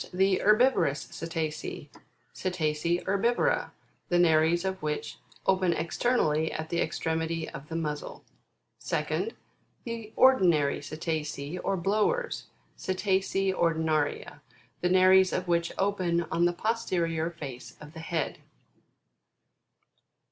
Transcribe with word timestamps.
The 0.11 0.41
HERBIVOROUS 0.43 1.09
CETACEA, 1.11 1.89
Cetacea 2.33 3.03
Herbiuora, 3.05 3.69
the 4.09 4.17
nares 4.17 4.65
of 4.65 4.81
which 4.81 5.19
open 5.45 5.73
externally 5.73 6.51
at 6.51 6.69
the 6.69 6.81
extremity 6.81 7.47
of 7.47 7.67
the 7.69 7.75
muzzle; 7.75 8.23
2d. 8.83 9.33
The 9.83 10.11
ORDINARY 10.15 10.81
CETACEA, 10.81 11.59
or 11.63 11.77
BLOWERS, 11.77 12.47
Cetacea 12.75 13.53
Ordinaria, 13.53 14.41
the 14.81 14.89
nares 14.89 15.31
of 15.31 15.47
which 15.47 15.71
open 15.77 16.23
on 16.31 16.45
the 16.45 16.53
posterior 16.53 17.29
face 17.29 17.77
of 17.79 17.93
the 17.93 17.99
head. 17.99 18.39